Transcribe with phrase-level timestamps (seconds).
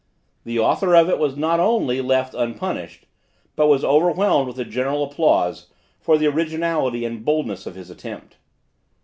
[0.45, 3.05] The author of it was not only left unpunished,
[3.55, 5.67] but was overwhelmed with the general applause,
[5.99, 8.37] for the originality and boldness of his attempt.